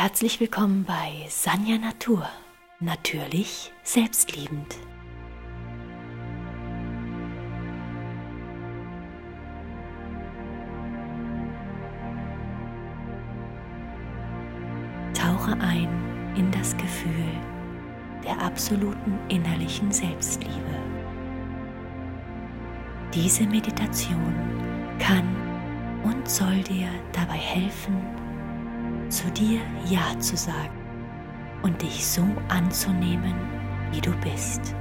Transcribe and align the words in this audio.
Herzlich 0.00 0.38
willkommen 0.38 0.84
bei 0.84 1.26
Sanja 1.28 1.76
Natur. 1.76 2.24
Natürlich 2.78 3.72
selbstliebend. 3.82 4.76
Tauche 15.14 15.58
ein 15.60 15.88
in 16.36 16.48
das 16.52 16.76
Gefühl 16.76 17.32
der 18.22 18.40
absoluten 18.40 19.18
innerlichen 19.28 19.90
Selbstliebe. 19.90 20.76
Diese 23.12 23.44
Meditation 23.48 24.32
kann 25.00 25.26
und 26.04 26.30
soll 26.30 26.62
dir 26.62 26.86
dabei 27.12 27.38
helfen, 27.38 28.27
zu 29.08 29.30
dir 29.30 29.60
Ja 29.88 30.18
zu 30.18 30.36
sagen 30.36 30.78
und 31.62 31.82
dich 31.82 32.06
so 32.06 32.24
anzunehmen, 32.48 33.34
wie 33.90 34.00
du 34.00 34.12
bist. 34.20 34.74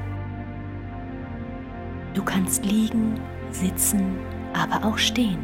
Du 2.13 2.23
kannst 2.23 2.65
liegen, 2.65 3.19
sitzen, 3.51 4.17
aber 4.53 4.85
auch 4.85 4.97
stehen. 4.97 5.43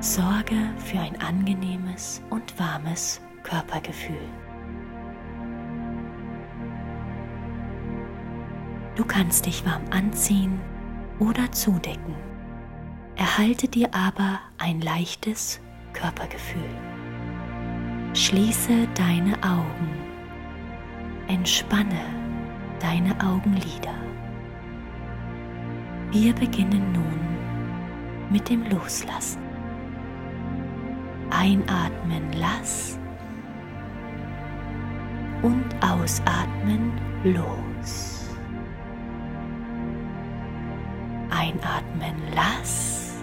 Sorge 0.00 0.56
für 0.78 1.00
ein 1.00 1.20
angenehmes 1.20 2.22
und 2.30 2.58
warmes 2.58 3.20
Körpergefühl. 3.42 4.28
Du 8.94 9.04
kannst 9.04 9.46
dich 9.46 9.64
warm 9.64 9.82
anziehen 9.90 10.60
oder 11.18 11.50
zudecken. 11.52 12.14
Erhalte 13.16 13.68
dir 13.68 13.94
aber 13.94 14.40
ein 14.58 14.80
leichtes 14.80 15.60
Körpergefühl. 15.92 16.85
Schließe 18.16 18.88
deine 18.94 19.34
Augen. 19.42 19.90
Entspanne 21.28 22.00
deine 22.80 23.14
Augenlider. 23.20 23.94
Wir 26.12 26.32
beginnen 26.34 26.92
nun 26.94 27.20
mit 28.30 28.48
dem 28.48 28.64
Loslassen. 28.70 29.42
Einatmen, 31.28 32.22
lass 32.40 32.98
und 35.42 35.66
ausatmen, 35.82 36.92
los. 37.22 38.30
Einatmen, 41.28 42.14
lass 42.34 43.22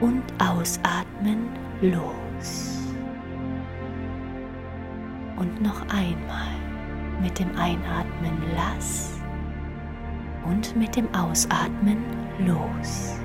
und 0.00 0.24
ausatmen, 0.38 1.46
los. 1.82 2.79
Und 5.40 5.62
noch 5.62 5.80
einmal 5.88 6.54
mit 7.22 7.38
dem 7.38 7.48
Einatmen 7.56 8.42
lass 8.54 9.18
und 10.44 10.76
mit 10.76 10.96
dem 10.96 11.12
Ausatmen 11.14 12.04
los. 12.46 13.18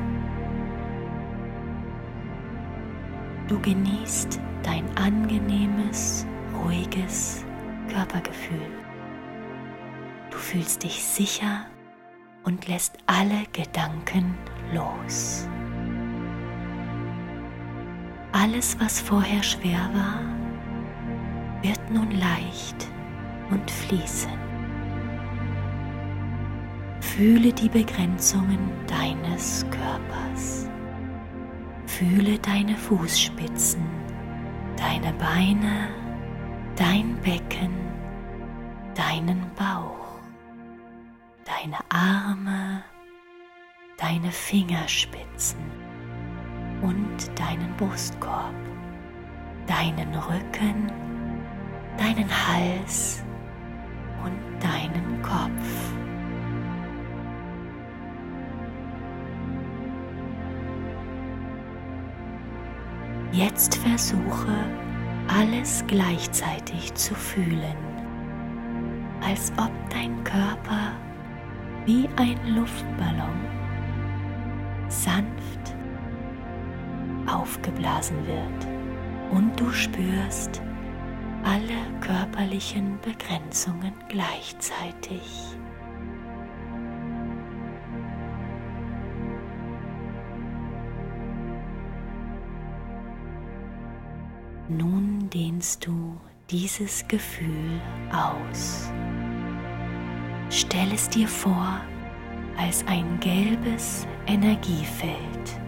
Du 3.49 3.59
genießt 3.59 4.39
dein 4.63 4.85
angenehmes, 4.97 6.25
ruhiges 6.63 7.43
Körpergefühl. 7.89 8.71
Du 10.31 10.37
fühlst 10.37 10.83
dich 10.83 11.03
sicher 11.03 11.65
und 12.43 12.67
lässt 12.69 12.97
alle 13.07 13.43
Gedanken 13.51 14.35
los. 14.73 15.49
Alles, 18.31 18.79
was 18.79 19.01
vorher 19.01 19.43
schwer 19.43 19.89
war, 19.93 20.34
wird 21.65 21.89
nun 21.89 22.11
leicht 22.11 22.87
und 23.49 23.71
fließen. 23.71 24.31
Fühle 26.99 27.51
die 27.53 27.69
Begrenzungen 27.69 28.69
deines 28.85 29.65
Körpers. 29.71 30.69
Fühle 31.87 32.37
deine 32.39 32.75
Fußspitzen, 32.75 33.81
deine 34.77 35.13
Beine, 35.13 35.89
dein 36.75 37.15
Becken, 37.21 37.73
deinen 38.93 39.41
Bauch, 39.55 40.19
deine 41.45 41.77
Arme, 41.89 42.83
deine 43.97 44.31
Fingerspitzen 44.31 45.59
und 46.81 47.39
deinen 47.39 47.75
Brustkorb, 47.77 48.53
deinen 49.65 50.13
Rücken, 50.15 51.14
deinen 51.97 52.29
Hals 52.29 53.23
und 54.23 54.37
deinen 54.61 55.21
Kopf. 55.21 55.91
Jetzt 63.31 63.75
versuche 63.75 64.55
alles 65.27 65.83
gleichzeitig 65.87 66.93
zu 66.93 67.13
fühlen, 67.13 67.75
als 69.21 69.51
ob 69.57 69.71
dein 69.89 70.23
Körper 70.23 70.93
wie 71.85 72.07
ein 72.17 72.55
Luftballon 72.55 73.39
sanft 74.87 75.75
aufgeblasen 77.27 78.17
wird 78.25 78.67
und 79.31 79.59
du 79.59 79.71
spürst, 79.71 80.61
alle 81.45 82.01
körperlichen 82.01 82.99
Begrenzungen 83.01 83.93
gleichzeitig. 84.09 85.21
Nun 94.67 95.29
dehnst 95.29 95.85
du 95.85 96.19
dieses 96.49 97.07
Gefühl 97.07 97.79
aus. 98.11 98.91
Stell 100.49 100.91
es 100.93 101.07
dir 101.09 101.27
vor 101.27 101.79
als 102.57 102.83
ein 102.87 103.19
gelbes 103.19 104.07
Energiefeld, 104.25 105.59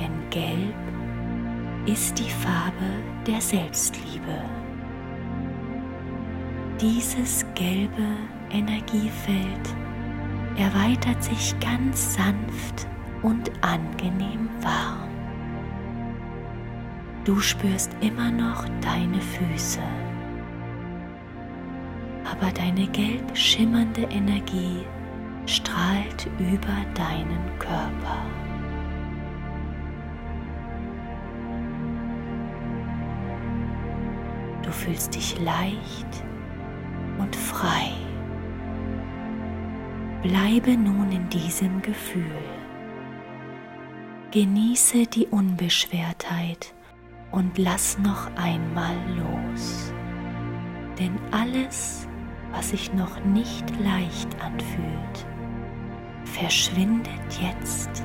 denn 0.00 0.12
gelb 0.30 0.74
ist 1.86 2.18
die 2.18 2.30
Farbe 2.30 3.02
der 3.26 3.40
Selbstliebe. 3.40 4.42
Dieses 6.80 7.44
gelbe 7.56 8.06
Energiefeld 8.52 9.74
erweitert 10.56 11.24
sich 11.24 11.58
ganz 11.58 12.14
sanft 12.14 12.86
und 13.22 13.50
angenehm 13.64 14.48
warm. 14.60 15.10
Du 17.24 17.40
spürst 17.40 17.90
immer 18.00 18.30
noch 18.30 18.64
deine 18.80 19.20
Füße, 19.20 19.80
aber 22.30 22.52
deine 22.52 22.86
gelb 22.86 23.36
schimmernde 23.36 24.02
Energie 24.02 24.86
strahlt 25.46 26.28
über 26.38 26.76
deinen 26.94 27.58
Körper. 27.58 28.22
Du 34.62 34.70
fühlst 34.70 35.16
dich 35.16 35.40
leicht 35.40 36.22
und 37.18 37.34
frei. 37.34 37.92
Bleibe 40.22 40.76
nun 40.76 41.12
in 41.12 41.28
diesem 41.28 41.80
Gefühl. 41.82 42.42
Genieße 44.30 45.06
die 45.06 45.26
Unbeschwertheit 45.26 46.74
und 47.30 47.56
lass 47.56 47.98
noch 47.98 48.28
einmal 48.36 48.96
los. 49.16 49.92
Denn 50.98 51.18
alles, 51.30 52.08
was 52.52 52.70
sich 52.70 52.92
noch 52.92 53.24
nicht 53.24 53.64
leicht 53.80 54.28
anfühlt, 54.42 55.26
verschwindet 56.24 57.40
jetzt 57.40 58.04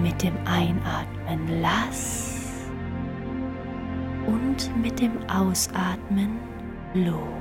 mit 0.00 0.22
dem 0.22 0.36
Einatmen. 0.46 1.60
Lass 1.62 2.68
und 4.26 4.76
mit 4.80 5.00
dem 5.00 5.18
Ausatmen 5.28 6.38
los. 6.94 7.37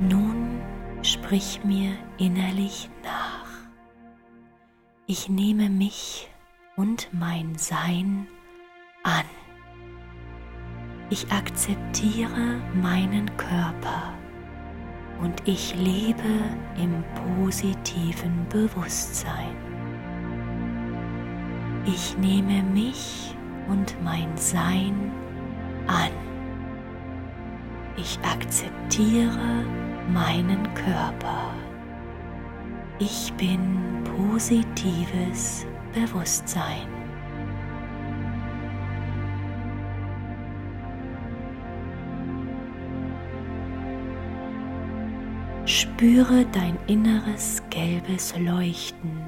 Nun 0.00 0.60
sprich 1.02 1.60
mir 1.64 1.92
innerlich 2.18 2.88
nach. 3.02 3.48
Ich 5.06 5.28
nehme 5.28 5.68
mich 5.68 6.28
und 6.76 7.08
mein 7.12 7.56
Sein 7.56 8.28
an. 9.02 9.24
Ich 11.10 11.32
akzeptiere 11.32 12.60
meinen 12.74 13.34
Körper 13.36 14.14
und 15.20 15.48
ich 15.48 15.74
lebe 15.74 16.44
im 16.76 17.02
positiven 17.36 18.46
Bewusstsein. 18.50 19.56
Ich 21.86 22.16
nehme 22.18 22.62
mich 22.62 23.34
und 23.68 23.96
mein 24.04 24.36
Sein 24.36 25.10
an. 25.86 26.27
Ich 28.10 28.18
akzeptiere 28.24 29.66
meinen 30.10 30.62
Körper. 30.72 31.52
Ich 32.98 33.30
bin 33.34 34.02
positives 34.16 35.66
Bewusstsein. 35.92 36.88
Spüre 45.66 46.46
dein 46.52 46.78
inneres 46.86 47.62
gelbes 47.68 48.34
Leuchten 48.38 49.20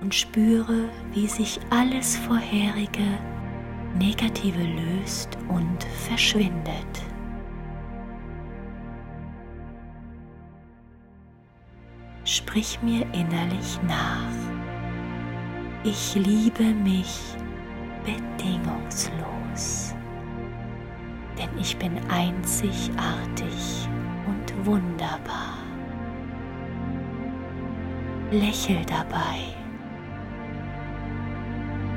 und 0.00 0.14
spüre, 0.14 0.88
wie 1.12 1.26
sich 1.26 1.60
alles 1.68 2.16
vorherige 2.16 3.18
Negative 3.98 4.62
löst 4.62 5.36
und 5.48 5.84
verschwindet. 6.08 7.11
Sprich 12.52 12.82
mir 12.82 13.06
innerlich 13.14 13.80
nach. 13.88 14.28
Ich 15.84 16.14
liebe 16.14 16.64
mich 16.84 17.34
bedingungslos, 18.04 19.94
denn 21.38 21.48
ich 21.58 21.74
bin 21.78 21.92
einzigartig 22.10 23.88
und 24.26 24.66
wunderbar. 24.66 25.56
Lächel 28.30 28.84
dabei. 28.84 29.38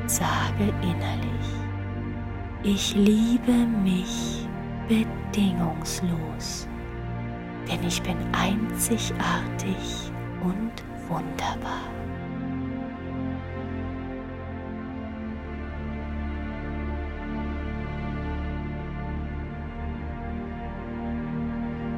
Sage 0.06 0.74
innerlich, 0.81 1.50
ich 2.63 2.96
liebe 2.96 3.68
mich 3.84 4.48
bedingungslos, 4.88 6.69
denn 7.69 7.84
ich 7.86 8.02
bin 8.02 8.16
einzigartig 8.31 10.14
und 10.45 10.71
wunderbar. 11.09 11.81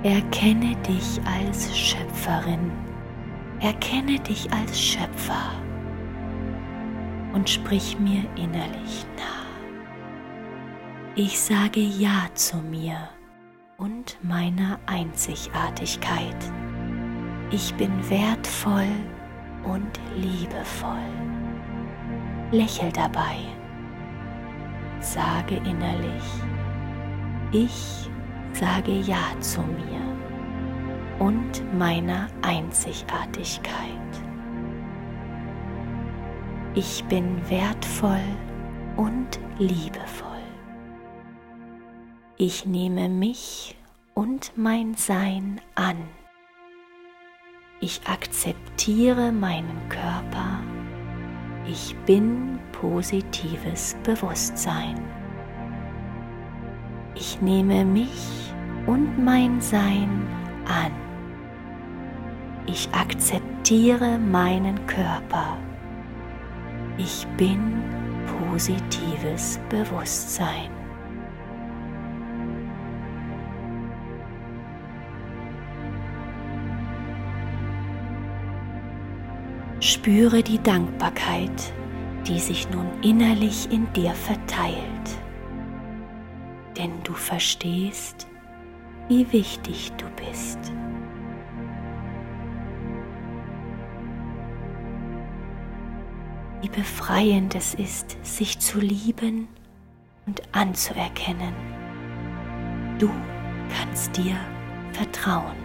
Erkenne 0.04 0.76
dich 0.88 1.20
als 1.26 1.78
Schöpferin 1.78 2.72
Erkenne 3.60 4.20
dich 4.20 4.52
als 4.54 4.80
Schöpfer 4.80 5.52
und 7.34 7.50
sprich 7.50 7.98
mir 7.98 8.24
innerlich 8.36 9.06
nach. 9.18 9.48
Ich 11.16 11.40
sage 11.40 11.80
Ja 11.80 12.28
zu 12.36 12.58
mir 12.58 13.10
und 13.78 14.20
meiner 14.22 14.80
Einzigartigkeit. 14.86 16.36
Ich 17.50 17.74
bin 17.76 18.10
wertvoll 18.10 18.92
und 19.64 20.02
liebevoll. 20.18 20.98
Lächel 22.52 22.92
dabei. 22.92 23.38
Sage 25.00 25.56
innerlich, 25.56 26.24
ich 27.54 28.10
sage 28.52 28.92
Ja 29.00 29.40
zu 29.40 29.62
mir 29.62 30.02
und 31.20 31.64
meiner 31.78 32.28
Einzigartigkeit. 32.42 33.72
Ich 36.76 37.02
bin 37.06 37.50
wertvoll 37.50 38.20
und 38.98 39.40
liebevoll. 39.58 40.28
Ich 42.36 42.66
nehme 42.66 43.08
mich 43.08 43.78
und 44.16 44.52
mein 44.58 44.96
Sein 44.96 45.62
an. 45.76 45.96
Ich 47.80 48.02
akzeptiere 48.08 49.32
meinen 49.32 49.78
Körper. 49.88 50.62
Ich 51.68 51.96
bin 52.08 52.58
positives 52.72 53.96
Bewusstsein. 54.04 55.00
Ich 57.14 57.40
nehme 57.40 57.86
mich 57.86 58.52
und 58.88 59.24
mein 59.24 59.62
Sein 59.62 60.26
an. 60.66 60.92
Ich 62.66 62.90
akzeptiere 62.94 64.18
meinen 64.18 64.84
Körper. 64.88 65.56
Ich 66.98 67.28
bin 67.38 67.84
positives 68.40 69.60
Bewusstsein. 69.70 70.72
Spüre 79.88 80.44
die 80.44 80.62
Dankbarkeit, 80.62 81.72
die 82.28 82.42
sich 82.42 82.70
nun 82.72 82.88
innerlich 83.04 83.72
in 83.72 83.88
dir 83.94 84.12
verteilt. 84.12 84.76
Denn 86.78 86.92
du 87.06 87.14
verstehst, 87.14 88.28
wie 89.08 89.32
wichtig 89.32 89.94
du 89.94 90.06
bist. 90.28 90.60
wie 96.60 96.70
befreiend 96.70 97.54
es 97.54 97.76
ist, 97.76 98.18
sich 98.26 98.58
zu 98.58 98.80
lieben 98.80 99.48
und 100.26 100.42
anzuerkennen. 100.54 101.54
Du 102.98 103.10
kannst 103.70 104.18
dir 104.18 104.36
vertrauen, 104.92 105.56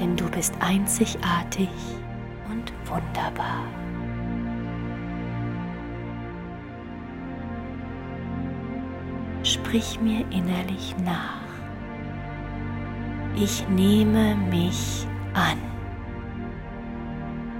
denn 0.00 0.16
du 0.16 0.28
bist 0.30 0.52
einzigartig 0.60 1.70
wunderbar. 2.88 3.64
Sprich 9.42 10.00
mir 10.00 10.24
innerlich 10.30 10.94
nach. 11.04 11.46
Ich 13.36 13.68
nehme 13.68 14.34
mich 14.50 15.06
an. 15.34 15.58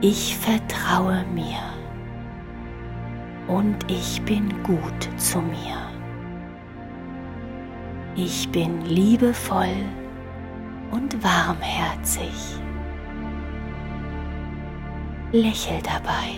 Ich 0.00 0.37
vertraue 0.37 1.25
mir 1.34 1.61
und 3.46 3.76
ich 3.90 4.20
bin 4.23 4.62
gut 4.62 5.08
zu 5.17 5.40
mir. 5.40 5.76
Ich 8.16 8.49
bin 8.50 8.85
liebevoll 8.87 9.85
und 10.90 11.23
warmherzig. 11.23 12.59
Lächel 15.33 15.80
dabei. 15.83 16.35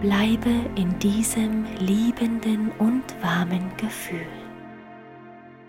Bleibe 0.00 0.50
in 0.76 0.98
diesem 0.98 1.66
liebenden 1.78 2.70
und 2.78 3.04
warmen 3.22 3.70
Gefühl. 3.76 4.26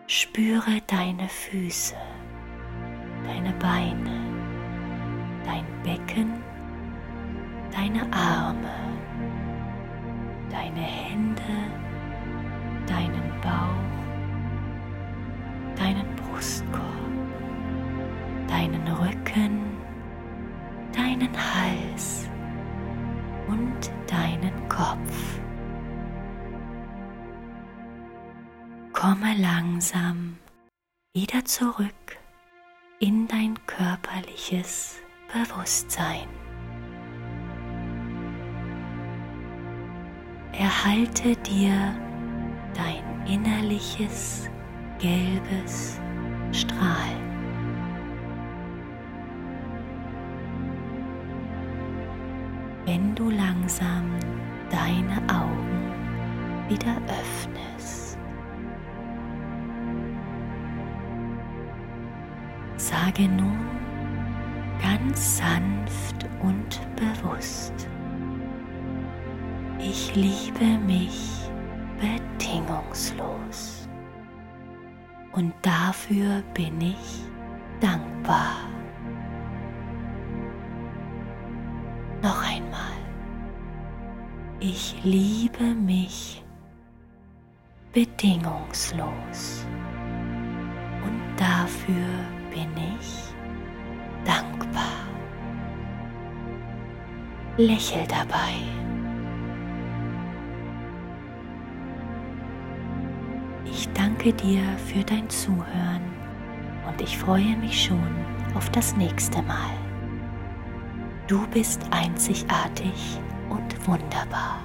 Spüre 0.07 0.81
deine 0.87 1.27
Füße 1.27 1.95
deine 3.25 3.53
Beine, 3.53 4.19
dein 5.45 5.65
Becken, 5.83 6.33
deine 7.71 8.01
Arme, 8.13 8.69
deine 10.49 10.81
Hände, 10.81 11.41
deinen 12.87 13.31
Bauch, 13.41 13.80
deinen 18.71 18.87
Rücken, 18.87 19.77
deinen 20.93 21.31
Hals 21.35 22.29
und 23.47 23.91
deinen 24.07 24.69
Kopf. 24.69 25.39
Komme 28.93 29.35
langsam 29.37 30.37
wieder 31.13 31.43
zurück 31.43 32.17
in 32.99 33.27
dein 33.27 33.57
körperliches 33.65 35.01
Bewusstsein. 35.33 36.27
Erhalte 40.53 41.35
dir 41.37 41.95
dein 42.75 43.25
innerliches 43.25 44.49
gelbes 44.99 45.99
Strahlen. 46.51 47.30
Wenn 52.93 53.15
du 53.15 53.29
langsam 53.29 54.19
deine 54.69 55.15
Augen 55.33 55.93
wieder 56.67 56.97
öffnest. 57.07 58.17
Sage 62.75 63.29
nun 63.29 63.57
ganz 64.81 65.37
sanft 65.37 66.27
und 66.41 66.81
bewusst, 66.97 67.87
ich 69.79 70.13
liebe 70.13 70.77
mich 70.85 71.49
bedingungslos 71.97 73.87
und 75.31 75.53
dafür 75.61 76.43
bin 76.53 76.81
ich 76.81 77.23
dankbar. 77.79 78.57
Einmal. 82.51 82.97
Ich 84.59 84.95
liebe 85.03 85.63
mich 85.63 86.43
bedingungslos 87.93 89.65
und 91.03 91.21
dafür 91.37 92.07
bin 92.51 92.69
ich 92.99 93.33
dankbar. 94.25 94.83
Lächel 97.57 98.05
dabei. 98.07 98.53
Ich 103.65 103.89
danke 103.93 104.31
dir 104.33 104.61
für 104.77 105.03
dein 105.03 105.29
Zuhören 105.29 106.01
und 106.87 107.01
ich 107.01 107.17
freue 107.17 107.57
mich 107.57 107.85
schon 107.85 108.15
auf 108.55 108.69
das 108.69 108.95
nächste 108.95 109.41
Mal. 109.41 109.90
Du 111.31 111.47
bist 111.47 111.79
einzigartig 111.91 113.17
und 113.47 113.87
wunderbar. 113.87 114.61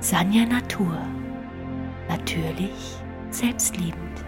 Sanja 0.00 0.44
Natur. 0.44 0.98
Natürlich 2.08 2.96
selbstliebend. 3.30 4.27